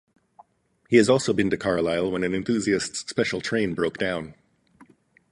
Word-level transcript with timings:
He 0.89 0.97
has 0.97 1.09
also 1.09 1.31
been 1.31 1.51
to 1.51 1.57
Carlisle 1.57 2.09
when 2.09 2.23
an 2.23 2.33
enthusiasts' 2.33 3.01
special 3.07 3.39
train 3.39 3.75
broke 3.75 3.99
down. 3.99 4.33